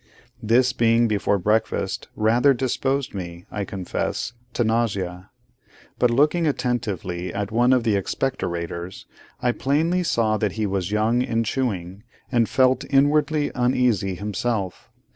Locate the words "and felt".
12.31-12.83